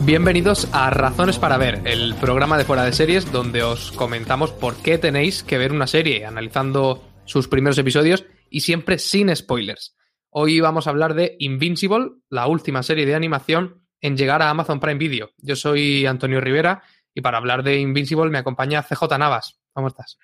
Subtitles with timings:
[0.00, 4.76] Bienvenidos a Razones para Ver, el programa de fuera de series donde os comentamos por
[4.76, 9.96] qué tenéis que ver una serie, analizando sus primeros episodios y siempre sin spoilers.
[10.30, 14.80] Hoy vamos a hablar de Invincible, la última serie de animación en llegar a Amazon
[14.80, 15.30] Prime Video.
[15.38, 16.82] Yo soy Antonio Rivera
[17.14, 19.58] y para hablar de Invincible me acompaña CJ Navas.
[19.72, 20.18] ¿Cómo estás?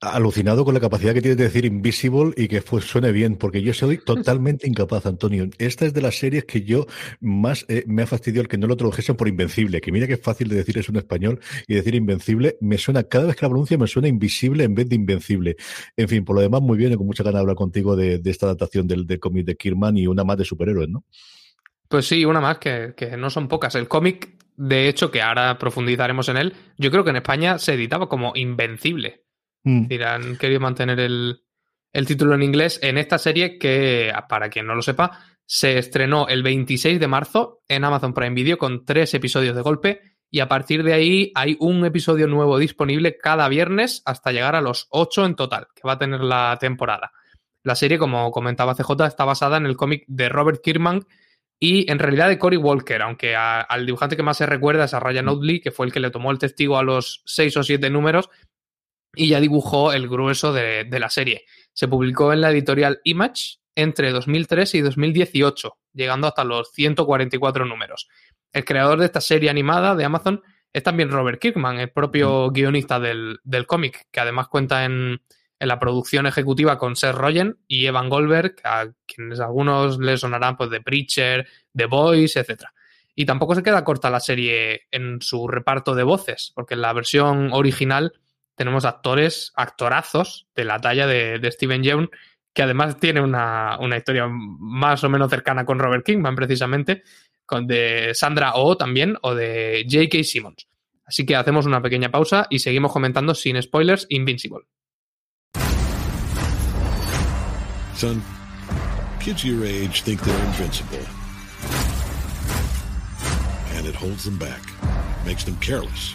[0.00, 3.74] Alucinado con la capacidad que tienes de decir Invisible y que suene bien, porque yo
[3.74, 5.48] soy totalmente incapaz, Antonio.
[5.58, 6.86] Esta es de las series que yo
[7.20, 10.12] más eh, me ha fastidiado el que no lo tradujesen por Invencible, que mira que
[10.12, 13.44] es fácil de decir eso en español y decir Invencible, me suena, cada vez que
[13.44, 15.56] la pronuncia me suena Invisible en vez de Invencible.
[15.96, 18.46] En fin, por lo demás, muy bien con mucha ganas de hablar contigo de, esta
[18.46, 21.02] adaptación del, del cómic de Kirman y una más de superhéroes, ¿no?
[21.88, 23.74] Pues sí, una más, que, que no son pocas.
[23.74, 27.74] El cómic, de hecho, que ahora profundizaremos en él, yo creo que en España se
[27.74, 29.24] editaba como Invencible.
[29.64, 29.82] Mm.
[29.82, 31.42] Es decir, han querido mantener el,
[31.92, 36.28] el título en inglés en esta serie que, para quien no lo sepa, se estrenó
[36.28, 40.48] el 26 de marzo en Amazon Prime Video con tres episodios de golpe y a
[40.48, 45.24] partir de ahí hay un episodio nuevo disponible cada viernes hasta llegar a los ocho
[45.24, 47.12] en total que va a tener la temporada.
[47.64, 51.06] La serie, como comentaba CJ, está basada en el cómic de Robert Kirkman
[51.58, 54.92] y en realidad de Cory Walker, aunque a- al dibujante que más se recuerda es
[54.94, 57.62] a Ryan Oatley, que fue el que le tomó el testigo a los seis o
[57.62, 58.28] siete números
[59.18, 61.44] y ya dibujó el grueso de, de la serie.
[61.72, 68.08] Se publicó en la editorial Image entre 2003 y 2018, llegando hasta los 144 números.
[68.52, 70.42] El creador de esta serie animada de Amazon
[70.72, 75.20] es también Robert Kirkman, el propio guionista del, del cómic, que además cuenta en,
[75.60, 80.20] en la producción ejecutiva con Seth Rogen y Evan Goldberg, a quienes a algunos les
[80.20, 82.64] sonarán pues, de Preacher, The Voice, etc.
[83.14, 86.92] Y tampoco se queda corta la serie en su reparto de voces, porque en la
[86.92, 88.12] versión original
[88.58, 92.10] tenemos actores, actorazos de la talla de, de Steven Yeun,
[92.52, 97.04] que además tiene una, una historia más o menos cercana con Robert Kingman, precisamente,
[97.46, 100.24] con de Sandra Oh también, o de J.K.
[100.24, 100.68] Simmons.
[101.06, 104.66] Así que hacemos una pequeña pausa y seguimos comentando sin spoilers Invincible.
[107.94, 108.22] Son,
[109.20, 110.98] kids your age think they're invincible.
[113.76, 114.60] And it holds them back,
[115.24, 116.14] makes them careless.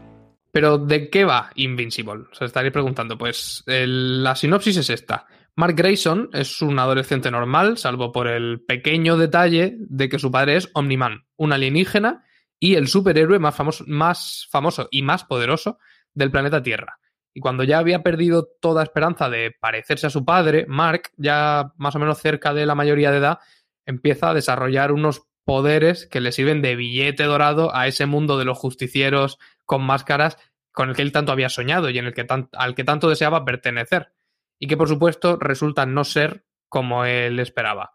[0.51, 2.25] Pero ¿de qué va Invincible?
[2.33, 3.17] Se estaréis preguntando.
[3.17, 5.25] Pues la sinopsis es esta.
[5.55, 10.55] Mark Grayson es un adolescente normal, salvo por el pequeño detalle de que su padre
[10.55, 12.23] es Omniman, un alienígena
[12.59, 15.77] y el superhéroe más famoso y más poderoso
[16.13, 16.99] del planeta Tierra.
[17.33, 21.95] Y cuando ya había perdido toda esperanza de parecerse a su padre, Mark, ya más
[21.95, 23.39] o menos cerca de la mayoría de edad,
[23.85, 28.45] empieza a desarrollar unos poderes que le sirven de billete dorado a ese mundo de
[28.45, 29.37] los justicieros
[29.71, 30.35] con máscaras
[30.73, 33.07] con el que él tanto había soñado y en el que tan- al que tanto
[33.07, 34.11] deseaba pertenecer.
[34.59, 37.93] Y que por supuesto resultan no ser como él esperaba.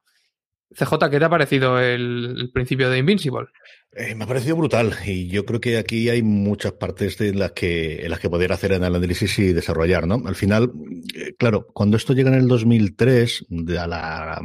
[0.75, 3.49] CJ, ¿qué te ha parecido el principio de Invincible?
[3.99, 7.53] Eh, me ha parecido brutal y yo creo que aquí hay muchas partes de las
[7.53, 10.21] que en las que poder hacer el análisis y desarrollar, ¿no?
[10.27, 10.71] Al final,
[11.15, 14.39] eh, claro, cuando esto llega en el 2003 de a la,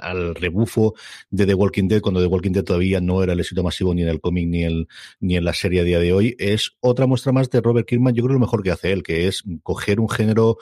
[0.00, 0.94] al, rebufo
[1.28, 4.02] de The Walking Dead, cuando The Walking Dead todavía no era el éxito masivo ni
[4.02, 4.64] en el cómic ni
[5.34, 8.14] en, la serie a día de hoy, es otra muestra más de Robert Kirkman.
[8.14, 10.58] Yo creo lo mejor que hace él, que es coger un género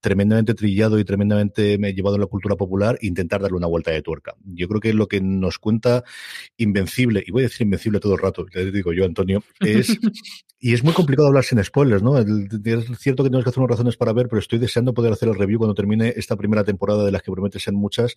[0.00, 4.02] tremendamente trillado y tremendamente llevado en la cultura popular e intentar darle una vuelta de
[4.02, 4.34] tuerca.
[4.44, 6.02] Yo creo que lo que nos cuenta
[6.56, 9.88] Invencible, y voy a decir Invencible invencible todo el rato, te digo yo, Antonio, es,
[10.58, 12.18] y es muy complicado hablar sin spoilers, ¿no?
[12.18, 12.26] Es
[12.98, 15.34] cierto que tenemos que hacer unas razones para ver, pero estoy deseando poder hacer el
[15.34, 18.14] review cuando termine esta primera temporada de las que promete ser muchas,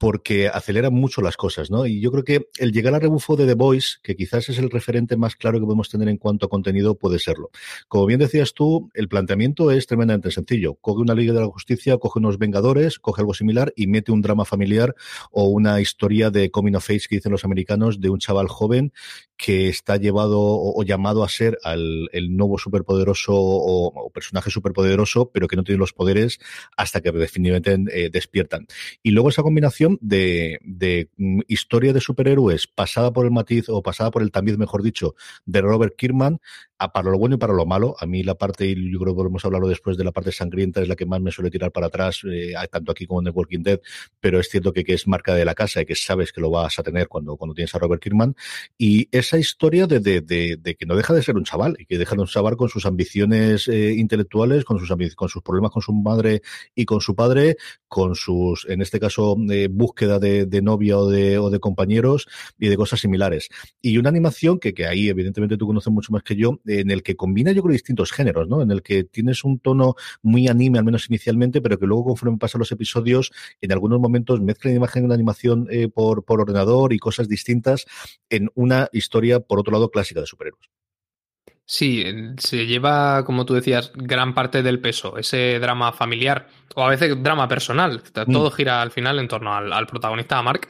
[0.00, 1.84] porque acelera mucho las cosas, ¿no?
[1.84, 4.70] Y yo creo que el llegar al rebufo de The Voice, que quizás es el
[4.70, 7.50] referente más claro que podemos tener en cuanto a contenido, puede serlo.
[7.86, 10.76] Como bien decías tú, el planteamiento es tremendamente sencillo.
[10.76, 14.22] Coge una Liga de la Justicia, coge unos Vengadores, coge algo similar y mete un
[14.22, 14.94] drama familiar
[15.32, 18.94] o una historia de coming of age que dicen los americanos de un chaval joven
[19.36, 25.48] que está llevado o, llamado a ser el nuevo superpoderoso o, o, personaje superpoderoso, pero
[25.48, 26.38] que no tiene los poderes
[26.76, 28.66] hasta que definitivamente eh, despiertan.
[29.02, 34.10] Y luego esa combinación de, mm, historia de superhéroes pasada por el matiz o pasada
[34.10, 35.14] por el tamiz, mejor dicho,
[35.46, 36.40] de Robert Kirkman,
[36.78, 37.94] para lo bueno y para lo malo.
[37.98, 40.32] A mí la parte, y yo creo que volvemos a hablarlo después de la parte
[40.32, 43.26] sangrienta, es la que más me suele tirar para atrás, eh, tanto aquí como en
[43.26, 43.80] The Walking Dead,
[44.18, 46.50] pero es cierto que, que, es marca de la casa y que sabes que lo
[46.50, 48.34] vas a tener cuando, cuando tienes a Robert Kirkman.
[48.78, 52.14] Y esa historia de, de que no deja de ser un chaval y que deja
[52.14, 55.92] de un chaval con sus ambiciones eh, intelectuales, con sus, con sus problemas con su
[55.92, 56.42] madre
[56.74, 57.56] y con su padre,
[57.88, 62.28] con sus, en este caso, eh, búsqueda de, novia o de, o de compañeros
[62.58, 63.48] y de cosas similares.
[63.82, 67.16] Y una animación que, ahí evidentemente tú conoces mucho más que yo, en el que
[67.16, 68.62] combina yo creo distintos géneros, ¿no?
[68.62, 72.38] En el que tienes un tono muy anime, al menos inicialmente, pero que luego conforme
[72.38, 77.28] pasan los episodios, en algunos momentos mezclan imagen de animación eh, por ordenador y cosas
[77.28, 77.86] distintas
[78.28, 80.70] en una historia, por otro lado, clásica de superhéroes.
[81.72, 82.04] Sí,
[82.38, 87.22] se lleva, como tú decías, gran parte del peso, ese drama familiar o a veces
[87.22, 88.02] drama personal.
[88.12, 88.52] Todo mm.
[88.52, 90.66] gira al final en torno al, al protagonista, a Mark.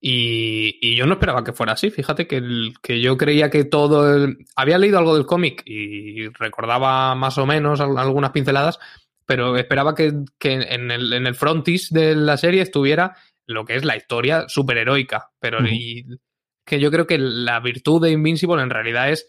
[0.00, 1.92] Y, y, yo no esperaba que fuera así.
[1.92, 4.12] Fíjate que, el, que yo creía que todo.
[4.12, 4.38] El...
[4.56, 8.80] Había leído algo del cómic y recordaba más o menos algunas pinceladas,
[9.26, 13.14] pero esperaba que, que en, el, en el frontis de la serie estuviera
[13.46, 15.30] lo que es la historia superheroica.
[15.38, 15.66] Pero mm.
[15.70, 16.06] y,
[16.64, 19.28] que yo creo que la virtud de Invincible en realidad es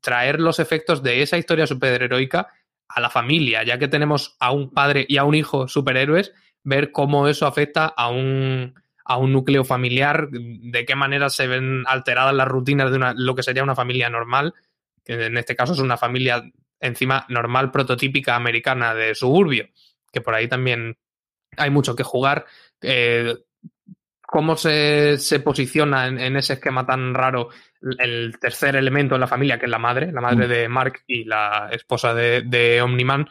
[0.00, 2.48] traer los efectos de esa historia superheroica
[2.88, 6.92] a la familia, ya que tenemos a un padre y a un hijo superhéroes, ver
[6.92, 8.74] cómo eso afecta a un,
[9.04, 13.34] a un núcleo familiar, de qué manera se ven alteradas las rutinas de una, lo
[13.34, 14.54] que sería una familia normal,
[15.04, 16.42] que en este caso es una familia
[16.80, 19.68] encima normal, prototípica americana de suburbio,
[20.12, 20.96] que por ahí también
[21.56, 22.46] hay mucho que jugar.
[22.80, 23.34] Eh,
[24.34, 27.50] cómo se, se posiciona en, ese esquema tan raro
[27.98, 30.50] el tercer elemento en la familia, que es la madre, la madre mm.
[30.50, 33.28] de Mark y la esposa de, de Omniman,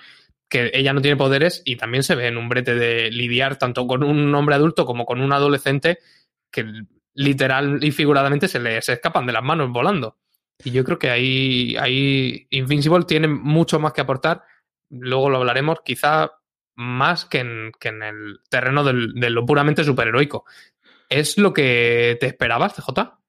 [0.48, 3.88] que ella no tiene poderes y también se ve en un brete de lidiar tanto
[3.88, 6.00] con un hombre adulto como con un adolescente
[6.52, 6.66] que
[7.16, 10.18] literal y figuradamente se le se escapan de las manos volando.
[10.64, 14.44] Y yo creo que ahí, ahí Invincible tiene mucho más que aportar.
[14.90, 16.32] Luego lo hablaremos, quizá
[16.76, 20.46] más que en, que en el terreno del, de lo puramente superheroico.
[21.10, 23.23] ¿Es lo que te esperabas, CJ?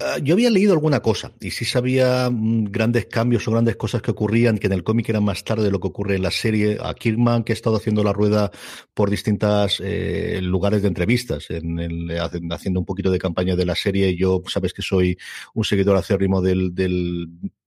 [0.00, 4.02] Uh, yo había leído alguna cosa y sí sabía mm, grandes cambios o grandes cosas
[4.02, 6.30] que ocurrían, que en el cómic eran más tarde de lo que ocurre en la
[6.30, 6.78] serie.
[6.82, 8.50] A Kirkman, que ha estado haciendo la rueda
[8.92, 12.18] por distintos eh, lugares de entrevistas, en el,
[12.50, 14.16] haciendo un poquito de campaña de la serie.
[14.16, 15.16] Yo, sabes que soy
[15.54, 16.74] un seguidor acérrimo del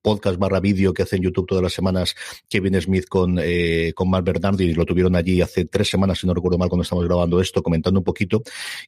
[0.01, 2.15] podcast barra vídeo que hace en YouTube todas las semanas
[2.49, 6.33] Kevin Smith con, eh, con Mark Bernardi lo tuvieron allí hace tres semanas, si no
[6.33, 8.43] recuerdo mal, cuando estamos grabando esto, comentando un poquito.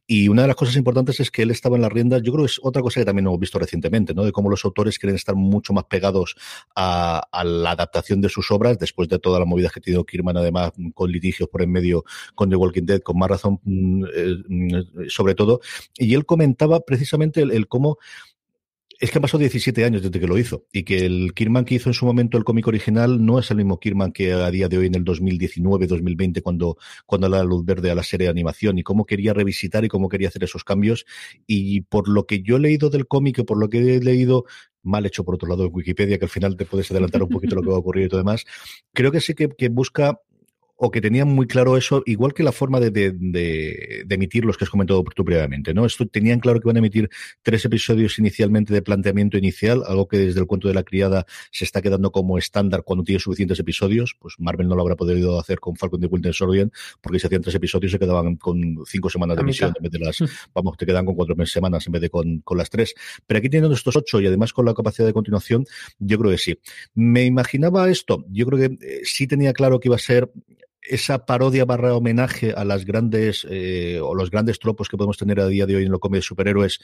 [0.07, 2.21] Y una de las cosas importantes es que él estaba en las riendas.
[2.21, 4.23] Yo creo que es otra cosa que también hemos visto recientemente, ¿no?
[4.23, 6.35] De cómo los autores quieren estar mucho más pegados
[6.75, 10.37] a, la adaptación de sus obras, después de toda la movida que ha tenido Kirman,
[10.37, 12.03] además, con litigios por en medio
[12.35, 13.59] con The Walking Dead, con más razón,
[14.15, 15.61] eh, sobre todo.
[15.97, 17.97] Y él comentaba precisamente el cómo
[19.00, 21.75] es que han pasado 17 años desde que lo hizo y que el Kirman que
[21.75, 24.68] hizo en su momento el cómic original no es el mismo Kirman que a día
[24.68, 28.77] de hoy en el 2019-2020 cuando, cuando la luz verde a la serie de animación
[28.77, 31.06] y cómo quería revisitar y cómo quería hacer esos cambios.
[31.48, 34.44] Y por lo que yo he leído del cómic y por lo que he leído,
[34.84, 37.56] mal hecho por otro lado en Wikipedia, que al final te puedes adelantar un poquito
[37.56, 38.46] lo que va a ocurrir y todo demás,
[38.94, 40.20] creo que sí que, que busca
[40.81, 44.45] o que tenían muy claro eso, igual que la forma de, de, de, de emitir
[44.45, 45.86] los que has comentado tú previamente, ¿no?
[45.86, 47.09] Esto tenían claro que van a emitir
[47.41, 51.65] tres episodios inicialmente de planteamiento inicial, algo que desde el cuento de la criada se
[51.65, 55.59] está quedando como estándar cuando tiene suficientes episodios, pues Marvel no lo habrá podido hacer
[55.59, 56.71] con Falcon de Winter Soldier,
[57.01, 60.00] porque si hacían tres episodios se quedaban con cinco semanas de emisión en vez de
[60.00, 60.17] las,
[60.53, 62.93] vamos, te quedan con cuatro semanas en vez de con, con las tres.
[63.27, 65.65] Pero aquí teniendo estos ocho y además con la capacidad de continuación,
[65.98, 66.57] yo creo que sí.
[66.95, 70.31] Me imaginaba esto, yo creo que eh, sí tenía claro que iba a ser
[70.89, 75.39] esa parodia barra homenaje a las grandes eh, o los grandes tropos que podemos tener
[75.39, 76.79] a día de hoy en lo cómic de superhéroes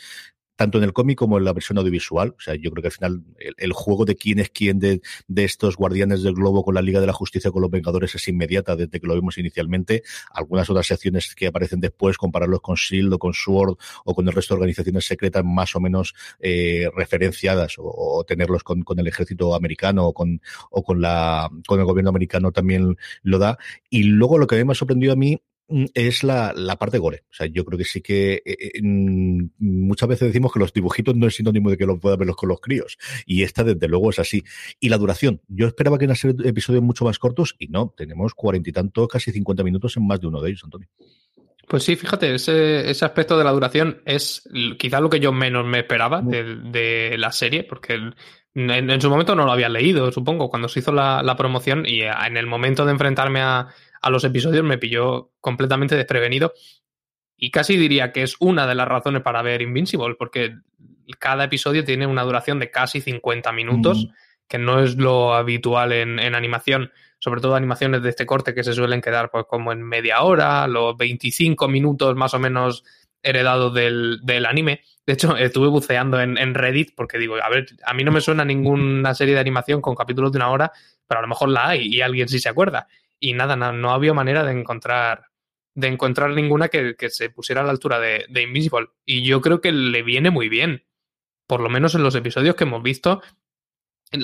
[0.56, 2.36] tanto en el cómic como en la versión audiovisual.
[2.38, 3.24] O sea, yo creo que al final
[3.58, 7.02] el, juego de quién es quién de, de, estos guardianes del globo con la Liga
[7.02, 10.04] de la Justicia con los Vengadores es inmediata desde que lo vimos inicialmente.
[10.32, 14.34] Algunas otras secciones que aparecen después, compararlos con SHIELD o con SWORD o con el
[14.34, 19.08] resto de organizaciones secretas más o menos eh, referenciadas o, o tenerlos con, con, el
[19.08, 23.58] ejército americano o con, o con, la, con el gobierno americano también lo da.
[23.90, 27.24] Y luego lo que me ha sorprendido a mí es la, la, parte gore.
[27.30, 31.28] O sea, yo creo que sí que eh, muchas veces decimos que los dibujitos no
[31.28, 32.98] es sinónimo de que los puedan verlos con los críos.
[33.26, 34.44] Y esta, desde luego, es así.
[34.80, 35.42] Y la duración.
[35.48, 38.74] Yo esperaba que iban a ser episodios mucho más cortos y no, tenemos cuarenta y
[38.74, 40.88] tantos, casi cincuenta minutos en más de uno de ellos, Antonio.
[41.68, 45.66] Pues sí, fíjate, ese, ese aspecto de la duración es quizá lo que yo menos
[45.66, 47.96] me esperaba de, de la serie, porque
[48.54, 51.84] en, en, su momento no lo había leído, supongo, cuando se hizo la, la promoción
[51.88, 53.70] y en el momento de enfrentarme a,
[54.06, 56.54] a los episodios me pilló completamente desprevenido.
[57.36, 60.58] Y casi diría que es una de las razones para ver Invincible, porque
[61.18, 64.10] cada episodio tiene una duración de casi 50 minutos, mm.
[64.48, 68.64] que no es lo habitual en, en, animación, sobre todo animaciones de este corte que
[68.64, 72.84] se suelen quedar pues como en media hora, los 25 minutos más o menos
[73.24, 74.82] heredados del, del anime.
[75.04, 78.22] De hecho, estuve buceando en, en, Reddit porque digo, a ver, a mí no me
[78.22, 80.72] suena ninguna serie de animación con capítulos de una hora,
[81.08, 82.88] pero a lo mejor la hay y alguien sí se acuerda
[83.20, 85.28] y nada, no, no había manera de encontrar
[85.76, 88.88] de encontrar ninguna que, que se pusiera a la altura de, de, Invisible.
[89.06, 90.86] Y yo creo que le viene muy bien.
[91.48, 93.22] Por lo menos en los episodios que hemos visto.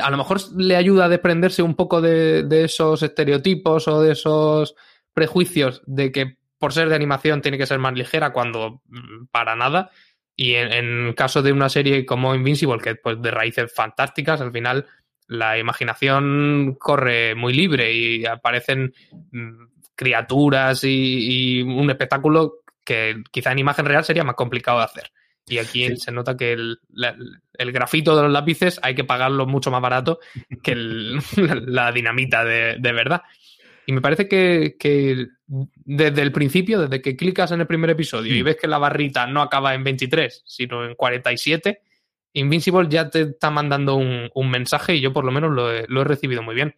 [0.01, 4.13] A lo mejor le ayuda a desprenderse un poco de, de esos estereotipos o de
[4.13, 4.75] esos
[5.13, 9.55] prejuicios de que por ser de animación tiene que ser más ligera cuando mm, para
[9.55, 9.89] nada.
[10.35, 14.85] Y en, caso de una serie como Invincible, que pues de raíces fantásticas, al final
[15.31, 18.93] la imaginación corre muy libre y aparecen
[19.31, 19.63] mm,
[19.95, 25.11] criaturas y, y, un espectáculo que quizá en imagen real sería más complicado de hacer.
[25.47, 25.95] Y aquí sí.
[25.95, 27.15] se nota que el, la,
[27.53, 30.19] el, grafito de los lápices hay que pagarlo mucho más barato
[30.63, 31.19] que el,
[31.65, 33.21] la dinamita de, de, verdad.
[33.85, 38.33] Y me parece que, que, desde el principio, desde que clicas en el primer episodio
[38.33, 38.39] sí.
[38.39, 41.79] y ves que la barrita no acaba en 23, sino en 47,
[42.33, 45.85] Invincible ya te está mandando un, un mensaje y yo por lo menos lo he,
[45.87, 46.75] lo he recibido muy bien.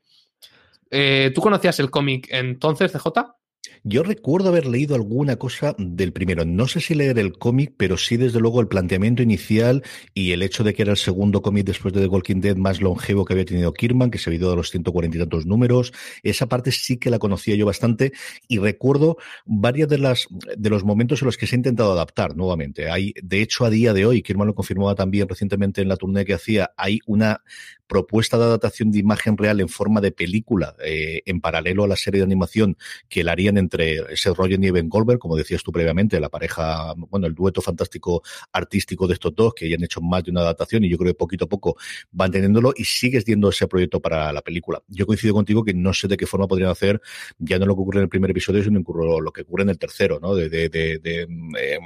[0.89, 3.35] Eh, ¿Tú conocías el cómic entonces, CJ?
[3.85, 6.45] Yo recuerdo haber leído alguna cosa del primero.
[6.45, 10.41] No sé si leer el cómic, pero sí, desde luego, el planteamiento inicial y el
[10.41, 13.33] hecho de que era el segundo cómic después de The Walking Dead más longevo que
[13.33, 15.91] había tenido Kirman, que se había ido a los 140 y tantos números.
[16.23, 18.13] Esa parte sí que la conocía yo bastante
[18.47, 22.37] y recuerdo varias de las de los momentos en los que se ha intentado adaptar
[22.37, 22.89] nuevamente.
[22.89, 26.23] Hay, de hecho, a día de hoy, Kirman lo confirmaba también recientemente en la turné
[26.23, 27.41] que hacía, hay una
[27.87, 31.95] propuesta de adaptación de imagen real en forma de película eh, en paralelo a la
[31.95, 32.77] serie de animación
[33.09, 36.93] que la harían entre Seth Rogen y Evan Goldberg, como decías tú previamente, la pareja,
[36.95, 40.41] bueno, el dueto fantástico artístico de estos dos que ya han hecho más de una
[40.41, 41.75] adaptación y yo creo que poquito a poco
[42.11, 44.81] van teniéndolo y sigues viendo ese proyecto para la película.
[44.87, 47.01] Yo coincido contigo que no sé de qué forma podrían hacer
[47.39, 48.81] ya no lo que ocurre en el primer episodio, sino
[49.19, 50.35] lo que ocurre en el tercero, ¿no?
[50.35, 51.27] De, de, de, de
[51.59, 51.79] eh,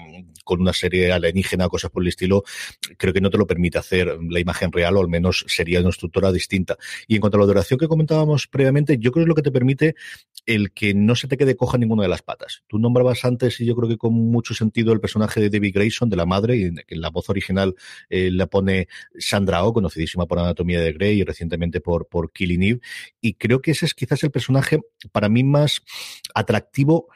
[0.44, 2.44] con una serie alienígena, cosas por el estilo,
[2.98, 5.89] creo que no te lo permite hacer la imagen real o al menos sería una
[5.89, 6.77] estructura distinta.
[7.08, 9.41] Y en cuanto a la duración que comentábamos previamente, yo creo que es lo que
[9.41, 9.96] te permite
[10.46, 12.64] el que no se te quede coja ninguna de las patas.
[12.68, 16.10] Tú nombrabas antes, y yo creo que con mucho sentido, el personaje de Debbie Grayson,
[16.10, 17.76] de la madre, y en la voz original
[18.10, 22.64] eh, la pone Sandra Oh, conocidísima por Anatomía de Grey y recientemente por, por Killing
[22.64, 22.80] Eve.
[23.22, 24.82] Y creo que ese es quizás el personaje
[25.12, 25.82] para mí más
[26.34, 27.08] atractivo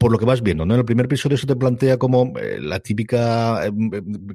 [0.00, 0.72] por lo que vas viendo, ¿no?
[0.72, 3.70] En el primer episodio se te plantea como eh, la típica eh,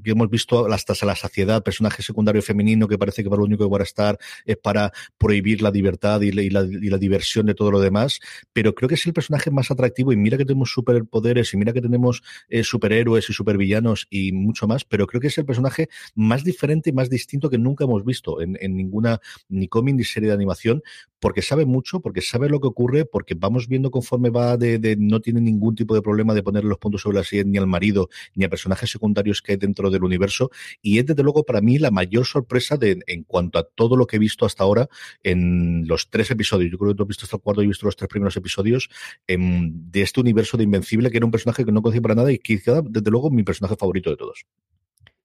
[0.04, 3.64] que hemos visto hasta la saciedad, personaje secundario femenino que parece que para lo único
[3.64, 6.64] que va a estar es para prohibir la libertad y la,
[7.00, 8.20] diversión de todo lo demás,
[8.54, 11.74] pero creo que es el personaje más atractivo y mira que tenemos superpoderes y mira
[11.74, 15.90] que tenemos eh, superhéroes y supervillanos y mucho más, pero creo que es el personaje
[16.14, 19.20] más diferente y más distinto que nunca hemos visto en, en ninguna
[19.50, 20.84] ni cómic ni serie de animación,
[21.20, 24.96] porque sabe mucho, porque sabe lo que ocurre, porque vamos viendo conforme va de, de
[24.96, 27.58] no tiene ningún ningún tipo de problema de poner los puntos sobre la silla ni
[27.58, 30.52] al marido ni a personajes secundarios que hay dentro del universo.
[30.82, 34.06] Y es desde luego para mí la mayor sorpresa de, en cuanto a todo lo
[34.08, 34.88] que he visto hasta ahora
[35.24, 36.72] en los tres episodios.
[36.72, 38.90] Yo creo que has visto hasta el cuarto y he visto los tres primeros episodios
[39.28, 42.32] em, de este universo de Invencible, que era un personaje que no conocía para nada
[42.32, 44.46] y quizá, desde luego, mi personaje favorito de todos.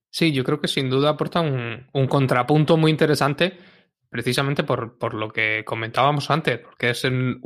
[0.09, 3.53] Sí, yo creo que sin duda aporta un contrapunto muy interesante
[4.11, 7.39] precisamente por, por, lo que comentábamos antes, porque es un,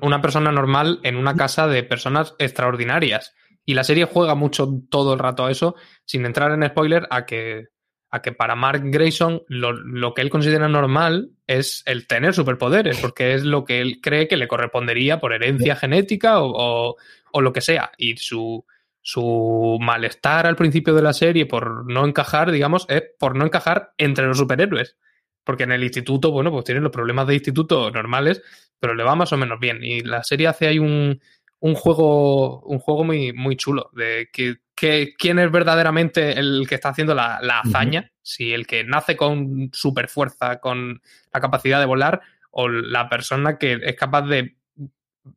[0.00, 3.34] una persona normal en una casa de personas extraordinarias.
[3.66, 5.74] Y la serie juega mucho todo el rato a eso,
[6.04, 7.66] sin entrar en spoiler, a que,
[8.08, 12.98] a que para Mark Grayson lo, lo que él considera normal es el tener superpoderes,
[13.00, 16.96] porque es lo que él cree que le correspondería por herencia genética o, o,
[17.32, 17.90] o lo que sea.
[17.98, 18.64] Y su,
[19.00, 23.92] su malestar al principio de la serie por no encajar, digamos, es por no encajar
[23.98, 24.96] entre los superhéroes.
[25.44, 28.42] Porque en el instituto, bueno, pues tiene los problemas de instituto normales,
[28.78, 29.82] pero le va más o menos bien.
[29.82, 31.20] Y la serie hace ahí un,
[31.60, 36.76] un juego, un juego muy, muy chulo de que, que, quién es verdaderamente el que
[36.76, 38.18] está haciendo la, la hazaña, uh -huh.
[38.22, 41.00] si el que nace con super fuerza, con
[41.32, 42.20] la capacidad de volar,
[42.50, 44.56] o la persona que es capaz de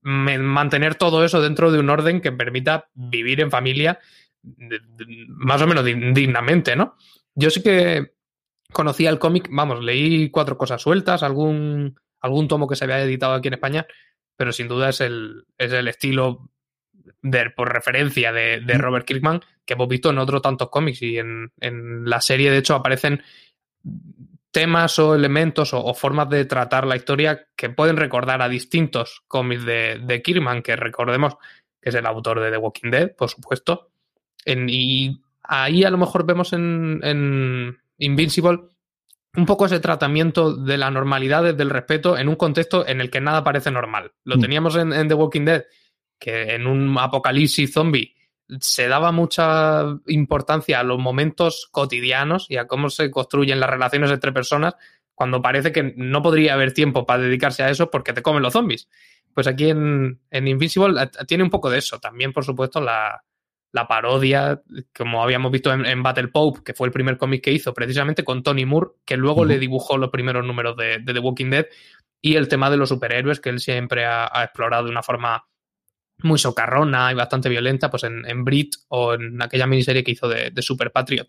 [0.01, 3.99] mantener todo eso dentro de un orden que permita vivir en familia
[5.27, 6.95] más o menos dignamente, ¿no?
[7.35, 8.14] Yo sí que
[8.75, 13.33] conocía el cómic, vamos, leí cuatro cosas sueltas, algún, algún tomo que se había editado
[13.33, 13.87] aquí en España,
[14.35, 16.51] pero sin duda es el, es el estilo
[17.21, 21.17] de, por referencia de, de, Robert Kirkman que hemos visto en otros tantos cómics y
[21.17, 23.23] en, en la serie de hecho aparecen
[24.51, 29.23] temas o elementos o, o, formas de tratar la historia que pueden recordar a distintos
[29.29, 31.37] cómics de, de Kirkman, que recordemos
[31.81, 33.91] que es el autor de The Walking Dead, por supuesto.
[34.43, 38.59] En, y ahí a lo mejor vemos en, en Invincible
[39.37, 43.09] un poco ese tratamiento de la normalidad, desde el respeto, en un contexto en el
[43.09, 44.13] que nada parece normal.
[44.23, 44.39] Lo mm.
[44.39, 45.65] teníamos en, en, The Walking Dead,
[46.19, 48.15] que en un apocalipsis zombie
[48.59, 54.11] se daba mucha importancia a los momentos cotidianos y a cómo se construyen las relaciones
[54.11, 54.75] entre personas,
[55.13, 58.53] cuando parece que no podría haber tiempo para dedicarse a eso porque te comen los
[58.53, 58.89] zombies.
[59.33, 61.99] Pues aquí en, en Invincible eh, tiene un poco de eso.
[61.99, 63.23] También, por supuesto, la,
[63.75, 64.61] la parodia,
[64.97, 68.23] como habíamos visto en, en, Battle Pope, que fue el primer cómic que hizo, precisamente
[68.23, 69.47] con Tony Moore, que luego uh -huh.
[69.49, 71.65] le dibujó los primeros números de, de, The Walking Dead,
[72.21, 75.45] y el tema de los superhéroes, que él siempre ha, ha explorado de una forma
[76.19, 80.29] muy socarrona y bastante violenta, pues en, en Brit o en aquella miniserie que hizo
[80.29, 81.27] de, de, Super Patriot.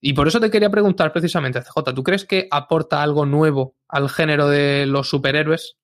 [0.00, 4.08] Y por eso te quería preguntar precisamente, CJ, ¿tú crees que aporta algo nuevo al
[4.08, 5.76] género de los superhéroes?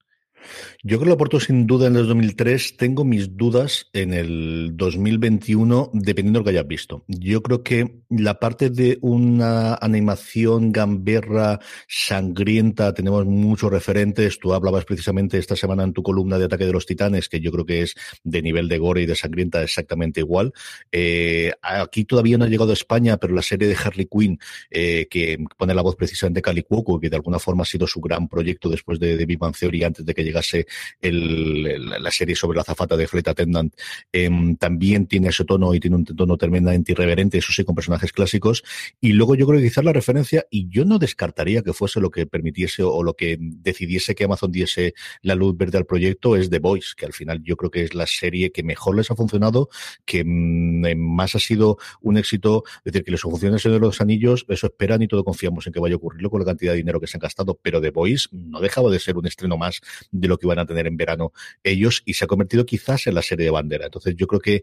[0.83, 2.77] Yo creo que lo aporto sin duda en el 2003.
[2.77, 7.05] Tengo mis dudas en el 2021, dependiendo de lo que hayas visto.
[7.07, 14.39] Yo creo que la parte de una animación gamberra, sangrienta, tenemos muchos referentes.
[14.39, 17.53] Tú hablabas precisamente esta semana en tu columna de Ataque de los Titanes, que yo
[17.53, 20.53] creo que es de nivel de gore y de sangrienta exactamente igual.
[20.91, 24.39] Eh, aquí todavía no ha llegado a España, pero la serie de Harley Quinn,
[24.71, 27.87] eh, que pone la voz precisamente de Cali Cuoco, que de alguna forma ha sido
[27.87, 30.67] su gran proyecto después de, de Big Bang Theory antes de que llegase
[31.01, 33.75] el, el, la serie sobre la zafata de Flight Attendant,
[34.13, 38.13] eh, también tiene ese tono y tiene un tono tremendamente irreverente, eso sí, con personajes
[38.13, 38.63] clásicos.
[39.01, 42.11] Y luego yo creo que quizás la referencia, y yo no descartaría que fuese lo
[42.11, 46.51] que permitiese o lo que decidiese que Amazon diese la luz verde al proyecto, es
[46.51, 49.17] The Voice, que al final yo creo que es la serie que mejor les ha
[49.17, 49.69] funcionado,
[50.05, 54.45] que mmm, más ha sido un éxito, es decir, que les funciona de los anillos,
[54.49, 57.01] eso esperan y todo confiamos en que vaya a ocurrirlo con la cantidad de dinero
[57.01, 59.81] que se han gastado, pero The Voice no dejaba de ser un estreno más
[60.23, 61.33] de lo que iban a tener en verano
[61.63, 63.87] ellos y se ha convertido quizás en la serie de bandera.
[63.87, 64.63] Entonces yo creo que eh,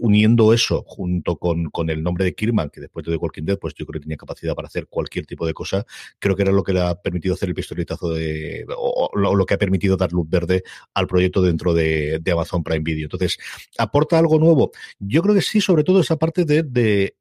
[0.00, 3.58] uniendo eso junto con, con el nombre de Kirman, que después de The Walking Dead,
[3.58, 5.84] pues yo creo que tenía capacidad para hacer cualquier tipo de cosa,
[6.18, 9.54] creo que era lo que le ha permitido hacer el pistoletazo de, o, lo que
[9.54, 10.62] ha permitido dar luz verde
[10.94, 13.06] al proyecto dentro de, de Amazon Prime Video.
[13.06, 13.36] Entonces,
[13.78, 14.70] ¿aporta algo nuevo?
[15.00, 17.16] Yo creo que sí, sobre todo esa parte de, de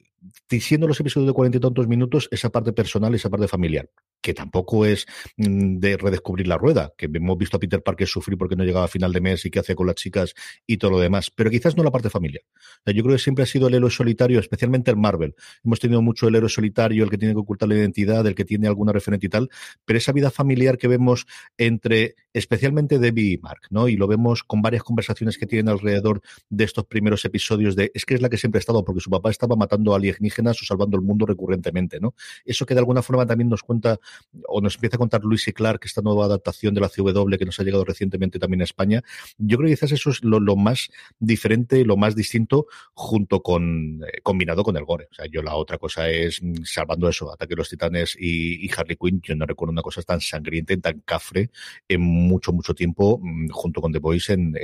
[0.59, 3.89] siendo los episodios de cuarenta y tantos minutos, esa parte personal, esa parte familiar,
[4.23, 5.05] que tampoco es
[5.37, 8.85] mm, de redescubrir la rueda, que hemos visto a Peter Parker sufrir porque no llegaba
[8.85, 10.33] a final de mes y qué hace con las chicas
[10.65, 12.43] y todo lo demás, pero quizás no la parte familiar.
[12.85, 15.35] Yo creo que siempre ha sido el héroe solitario, especialmente el Marvel.
[15.63, 18.45] Hemos tenido mucho el héroe solitario, el que tiene que ocultar la identidad, el que
[18.45, 19.49] tiene alguna referente y tal,
[19.85, 23.87] pero esa vida familiar que vemos entre especialmente Debbie y Mark, ¿no?
[23.87, 28.05] Y lo vemos con varias conversaciones que tienen alrededor de estos primeros episodios de es
[28.05, 30.97] que es la que siempre ha estado porque su papá estaba matando alienígenas o salvando
[30.97, 32.15] el mundo recurrentemente, ¿no?
[32.45, 33.99] Eso que de alguna forma también nos cuenta
[34.47, 37.45] o nos empieza a contar Luis y Clark, esta nueva adaptación de la CW que
[37.45, 39.01] nos ha llegado recientemente también a España.
[39.37, 44.21] Yo creo que quizás eso es lo, más diferente, lo más distinto, junto con, eh,
[44.21, 45.07] combinado con el gore.
[45.11, 48.69] O sea, yo la otra cosa es, mm, salvando eso, Ataque de los Titanes y,
[48.75, 51.51] Harley Quinn, yo no recuerdo una cosa tan sangrienta tan cafre
[51.87, 54.55] en mucho, mucho tiempo, mm, junto con The Voice en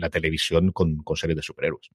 [0.00, 1.90] la televisión con, con series de superhéroes.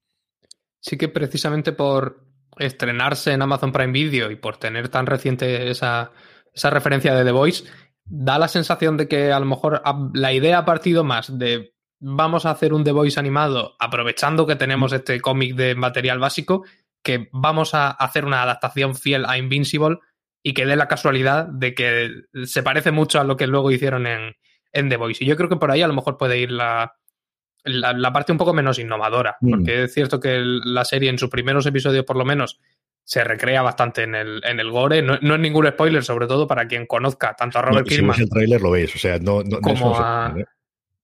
[0.84, 2.26] Sí que precisamente por
[2.58, 6.12] estrenarse en Amazon Prime Video y por tener tan reciente esa,
[6.54, 7.64] esa referencia de The Voice,
[8.06, 9.82] da la sensación de que a lo mejor
[10.14, 14.58] la idea ha partido más de vamos a hacer un The Voice animado aprovechando que
[14.58, 16.66] tenemos este cómic de material básico,
[17.02, 20.00] que vamos a hacer una adaptación fiel a Invincible
[20.44, 22.12] y que dé la casualidad de que
[22.44, 24.36] se parece mucho a lo que luego hicieron en,
[24.74, 25.24] en The Voice.
[25.24, 26.98] Y yo creo que por ahí a lo mejor puede ir la,
[27.64, 29.50] la, la parte un poco menos innovadora, Mm.
[29.50, 32.60] porque es cierto que la serie en sus primeros episodios por lo menos
[33.04, 35.02] se recrea bastante en el, en el gore.
[35.02, 37.96] No, no es ningún spoiler, sobre todo para quien conozca tanto a Robert No, si
[37.96, 40.36] Kirkman veis el tráiler lo veis, o sea, no, como a-.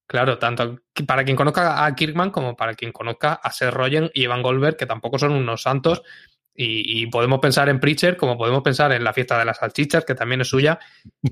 [0.08, 4.24] Claro, tanto para quien conozca a Kirkman como para quien conozca a Seth Rogen y
[4.24, 6.02] Evan Goldberg, que tampoco son unos santos.
[6.56, 10.04] Y, y podemos pensar en Preacher, como podemos pensar en la fiesta de las salchichas,
[10.04, 10.80] que también es suya,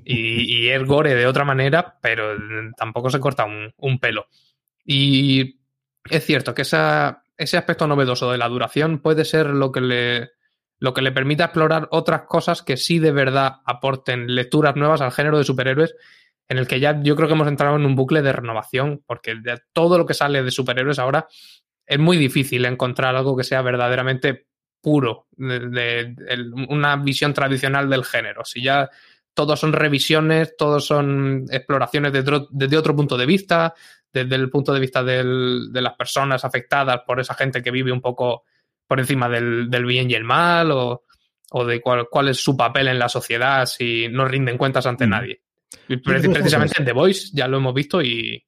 [0.06, 2.36] y, y es gore de otra manera, pero
[2.78, 4.28] tampoco se corta un, un pelo.
[4.86, 5.60] Y
[6.10, 10.37] es cierto que esa, ese aspecto novedoso de la duración puede ser lo que le
[10.80, 15.12] lo que le permita explorar otras cosas que sí de verdad aporten lecturas nuevas al
[15.12, 15.96] género de superhéroes,
[16.50, 19.36] en el que ya yo creo que hemos entrado en un bucle de renovación, porque
[19.36, 21.28] de todo lo que sale de superhéroes ahora
[21.86, 24.48] es muy difícil encontrar algo que sea verdaderamente
[24.82, 26.16] puro, de,
[26.70, 28.46] una visión tradicional del género.
[28.46, 28.90] Si ya
[29.34, 33.74] todos son revisiones, todos son exploraciones desde otro, punto de vista,
[34.12, 38.02] desde el punto de vista de las personas afectadas por esa gente que vive un
[38.02, 38.44] poco
[38.88, 41.04] por encima del, del bien y el mal, o,
[41.52, 45.06] o de cuál, cuál es su papel en la sociedad si no rinden cuentas ante
[45.06, 45.10] Mm.
[45.10, 45.42] nadie.
[45.90, 48.44] Y precisamente en en The Voice ya lo hemos visto y,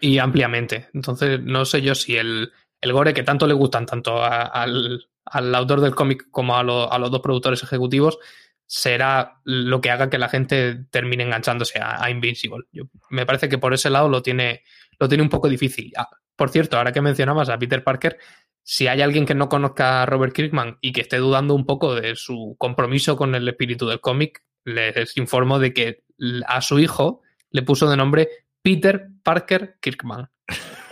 [0.00, 0.88] y ampliamente.
[0.94, 5.06] Entonces, no sé yo si el, el gore que tanto le gustan tanto a- al,
[5.26, 8.18] al autor del cómic como a, lo- a los dos productores ejecutivos
[8.66, 12.64] será lo que haga que la gente termine enganchándose a, a Invincible.
[12.72, 14.62] Yo- me parece que por ese lado lo tiene,
[14.98, 15.92] lo tiene un poco difícil.
[15.96, 18.16] Ah, por cierto, ahora que mencionabas a Peter Parker,
[18.62, 21.94] si hay alguien que no conozca a Robert Kirkman y que esté dudando un poco
[21.94, 26.02] de su compromiso con el espíritu del cómic, les informo de que
[26.46, 28.28] a su hijo le puso de nombre
[28.62, 30.28] Peter Parker Kirkman.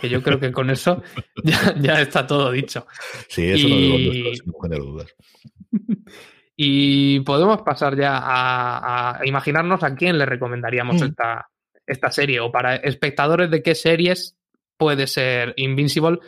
[0.01, 1.03] Que yo creo que con eso
[1.43, 2.87] ya, ya está todo dicho.
[3.27, 5.15] Sí, eso no Y- lo digo, sin de dudas.
[6.55, 11.05] Y podemos pasar ya a, a imaginarnos a quién le recomendaríamos Mm.
[11.05, 11.49] esta,
[11.85, 14.35] esta serie o para espectadores de qué series
[14.77, 16.19] puede ser Invincible,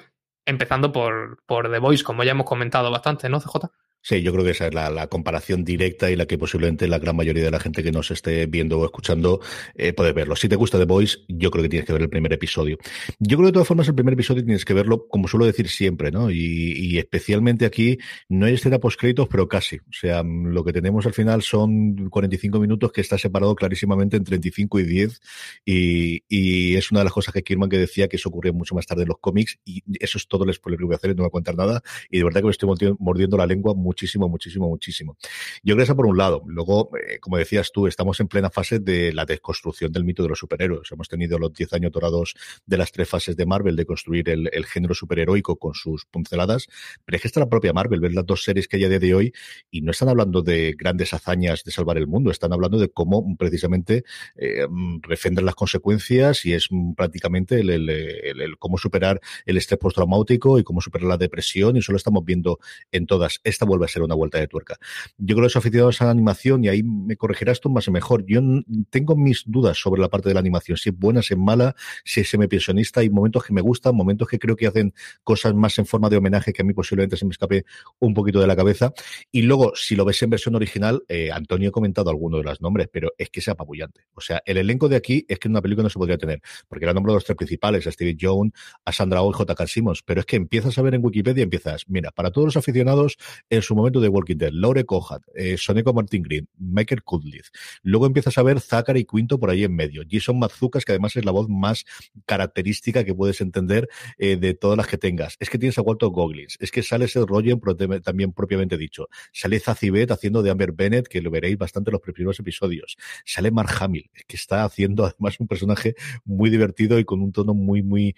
[0.45, 3.71] empezando por, por The Voice, como ya hemos comentado bastante, ¿no, CJ?
[4.03, 6.97] Sí, yo creo que esa es la, la comparación directa y la que posiblemente la
[6.97, 9.41] gran mayoría de la gente que nos esté viendo o escuchando
[9.75, 10.35] eh, puede verlo.
[10.35, 12.77] Si te gusta The Voice, yo creo que tienes que ver el primer episodio.
[13.19, 15.69] Yo creo que de todas formas el primer episodio tienes que verlo, como suelo decir
[15.69, 16.31] siempre, ¿no?
[16.31, 16.37] Y,
[16.75, 19.77] y especialmente aquí no hay escena post-créditos, pero casi.
[19.77, 24.17] O sea, mm, lo que tenemos al final son 45 minutos que está separado clarísimamente
[24.17, 25.21] en 35 y 10
[25.63, 28.73] y, y es una de las cosas que Kirman que decía que eso ocurría mucho
[28.73, 31.11] más tarde en los cómics y eso es todo el spoiler que voy a hacer
[31.15, 33.73] no voy a contar nada y de verdad que me estoy mordi- mordiendo la lengua
[33.91, 35.17] muchísimo, muchísimo, muchísimo.
[35.63, 36.43] Yo creo que eso por un lado.
[36.45, 40.29] Luego, eh, como decías tú, estamos en plena fase de la desconstrucción del mito de
[40.29, 40.89] los superhéroes.
[40.91, 44.49] Hemos tenido los 10 años dorados de las tres fases de Marvel de construir el,
[44.53, 46.67] el género superheroico con sus pinceladas,
[47.03, 48.99] pero es que está la propia Marvel, ver las dos series que hay a día
[48.99, 49.33] de hoy
[49.69, 53.35] y no están hablando de grandes hazañas de salvar el mundo, están hablando de cómo
[53.37, 54.03] precisamente
[54.37, 55.01] eh, mm,
[55.41, 61.07] las consecuencias y es mm, prácticamente el cómo superar el estrés postraumático y cómo superar
[61.07, 62.59] la depresión y eso lo estamos viendo
[62.91, 63.41] en todas.
[63.43, 64.77] Esta vuelve a ser una vuelta de tuerca.
[65.17, 67.91] Yo creo que los aficionados a la animación, y ahí me corregirás tú más y
[67.91, 68.41] mejor, yo
[68.89, 71.75] tengo mis dudas sobre la parte de la animación, si es buena, si es mala,
[72.03, 75.77] si es semipensionista, hay momentos que me gustan, momentos que creo que hacen cosas más
[75.79, 77.65] en forma de homenaje que a mí posiblemente se me escape
[77.99, 78.93] un poquito de la cabeza.
[79.31, 82.61] Y luego, si lo ves en versión original, eh, Antonio ha comentado algunos de los
[82.61, 84.01] nombres, pero es que es apabullante.
[84.13, 86.41] O sea, el elenco de aquí es que en una película no se podría tener,
[86.67, 88.53] porque era nombre de los tres principales, a Steve Jones,
[88.85, 89.67] a Sandra Oh y J.K.
[89.67, 93.17] Simmons, pero es que empiezas a ver en Wikipedia, empiezas, mira, para todos los aficionados
[93.49, 97.51] en su momento de Walking Dead, Laure Cohat, eh, Soneko Martin Green, Michael Kudlitz,
[97.83, 101.25] luego empiezas a ver Zachary Quinto por ahí en medio, Jason Mazucas, que además es
[101.25, 101.85] la voz más
[102.25, 105.37] característica que puedes entender eh, de todas las que tengas.
[105.39, 109.59] Es que tienes a Walter Goggins, es que sale Rogen pro- también propiamente dicho, sale
[109.59, 113.69] Zazibet haciendo de Amber Bennett, que lo veréis bastante en los primeros episodios, sale Mark
[113.79, 118.15] Hamill, que está haciendo además un personaje muy divertido y con un tono muy, muy,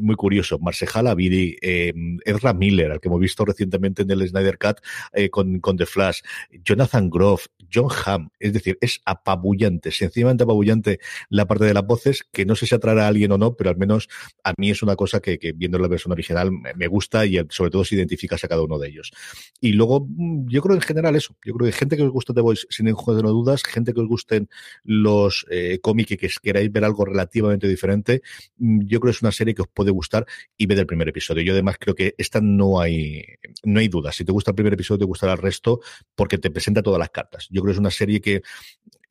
[0.00, 0.58] muy curioso.
[0.58, 1.92] Marcejala Viri, eh,
[2.24, 4.80] Ezra Miller, al que hemos visto recientemente en el Snyder Cut,
[5.12, 6.20] eh, con, con The Flash,
[6.62, 12.24] Jonathan Groff, John Hamm, es decir, es apabullante, sencillamente apabullante la parte de las voces,
[12.32, 14.08] que no sé si atraerá a alguien o no, pero al menos
[14.44, 17.84] a mí es una cosa que, viendo la versión original me, gusta y sobre todo
[17.84, 19.12] si identificas a cada uno de ellos.
[19.60, 22.34] Y luego, mm, yo creo en general eso, yo creo que gente que os gusta
[22.34, 24.48] The Voice sin ningún de dudas, gente que os gusten
[24.84, 28.22] los eh, cómics y que queráis ver algo relativamente diferente,
[28.58, 31.08] mm, yo creo que es una serie que os puede gustar y ver el primer
[31.08, 31.42] episodio.
[31.42, 33.24] Yo además creo que esta no hay,
[33.64, 34.12] no hay duda.
[34.12, 35.80] Si te gusta el primer episodio, te gustará el resto
[36.14, 37.48] porque te presenta todas las cartas.
[37.62, 38.42] Creo que es una serie que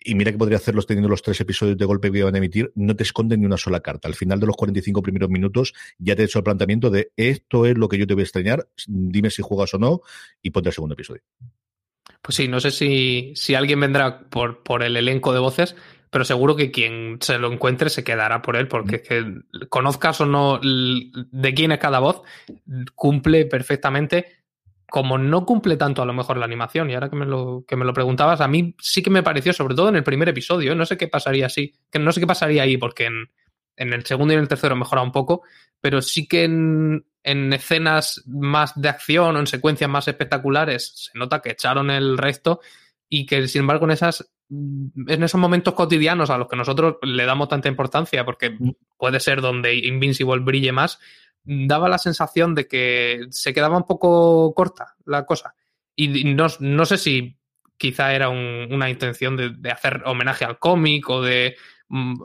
[0.04, 2.72] y mira que podría hacerlos teniendo los tres episodios de golpe que iban a emitir,
[2.76, 4.08] no te esconden ni una sola carta.
[4.08, 7.66] Al final de los 45 primeros minutos ya te he hecho el planteamiento de esto
[7.66, 10.02] es lo que yo te voy a extrañar, dime si juegas o no
[10.42, 11.22] y ponte el segundo episodio.
[12.22, 15.76] Pues sí, no sé si, si alguien vendrá por, por el elenco de voces,
[16.10, 20.26] pero seguro que quien se lo encuentre se quedará por él, porque que conozcas o
[20.26, 22.22] no de quién es cada voz,
[22.96, 24.41] cumple perfectamente.
[24.92, 27.78] Como no cumple tanto a lo mejor la animación, y ahora que me lo, que
[27.78, 30.74] me lo preguntabas, a mí sí que me pareció, sobre todo en el primer episodio,
[30.74, 30.76] ¿eh?
[30.76, 33.30] no sé qué pasaría así, que no sé qué pasaría ahí, porque en,
[33.78, 35.44] en el segundo y en el tercero mejora un poco,
[35.80, 41.18] pero sí que en, en escenas más de acción o en secuencias más espectaculares se
[41.18, 42.60] nota que echaron el resto
[43.08, 47.26] y que sin embargo en esas en esos momentos cotidianos a los que nosotros le
[47.26, 48.58] damos tanta importancia porque
[48.98, 51.00] puede ser donde Invincible brille más
[51.44, 55.56] daba la sensación de que se quedaba un poco corta la cosa
[55.96, 57.38] y no, no sé si
[57.78, 61.56] quizá era un, una intención de, hacer homenaje al cómic o de
[61.90, 62.22] mm,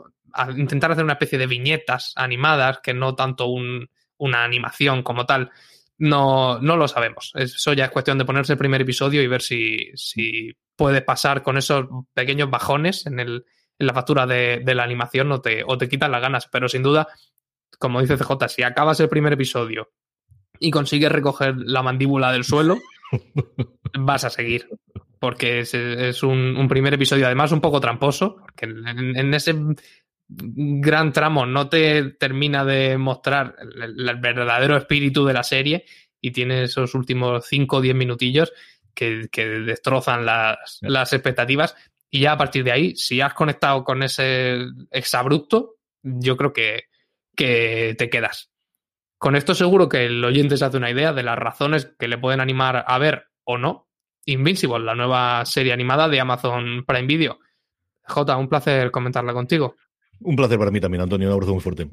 [0.55, 5.51] intentar hacer una especie de viñetas animadas que no tanto un, una animación como tal.
[5.97, 7.31] No, no lo sabemos.
[7.33, 11.41] Eso ya es cuestión de ponerse el primer episodio y ver si, si puede pasar
[11.41, 13.45] con esos pequeños bajones en, el,
[13.79, 16.47] en la factura de, de, la animación o te, o te quitan las ganas.
[16.51, 17.07] Pero sin duda,
[17.79, 19.91] como dice CJ, si acabas el primer episodio
[20.59, 22.77] y consigues recoger la mandíbula del suelo,
[23.99, 24.67] vas a seguir.
[25.19, 28.35] Porque es, es un, un, primer episodio, además, un poco tramposo.
[28.37, 29.55] Porque en, en ese
[30.29, 35.85] gran tramo no te termina de mostrar el, el, verdadero espíritu de la serie
[36.19, 38.51] y tiene esos últimos 5 o 10 minutillos
[38.93, 41.75] que, que destrozan las, las, expectativas
[42.09, 46.85] y ya a partir de ahí, si has conectado con ese exabrupto, yo creo que,
[47.37, 48.51] que te quedas.
[49.17, 52.17] Con esto seguro que el oyente se hace una idea de las razones que le
[52.17, 53.87] pueden animar a ver o no
[54.27, 57.39] Invincible, la nueva serie animada de Amazon Prime Video.
[58.03, 59.75] J, un placer comentarla contigo.
[60.19, 61.29] Un placer para mí también, Antonio.
[61.29, 61.87] Un abrazo muy fuerte.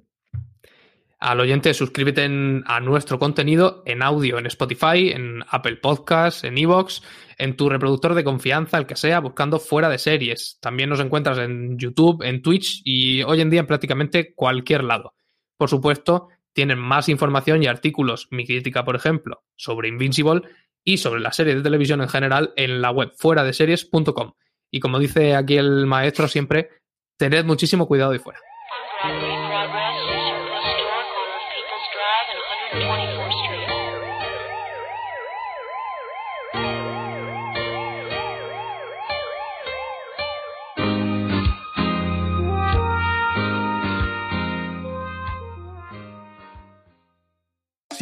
[1.20, 6.58] Al oyente, suscríbete en, a nuestro contenido en audio, en Spotify, en Apple Podcasts, en
[6.58, 7.02] Evox,
[7.38, 10.58] en tu reproductor de confianza, el que sea, buscando fuera de series.
[10.60, 15.14] También nos encuentras en YouTube, en Twitch y hoy en día en prácticamente cualquier lado.
[15.56, 20.42] Por supuesto, tienen más información y artículos, mi crítica, por ejemplo, sobre Invincible
[20.84, 24.32] y sobre la serie de televisión en general en la web fuera de series.com.
[24.70, 26.70] Y como dice aquí el maestro siempre,
[27.16, 28.40] tened muchísimo cuidado de fuera.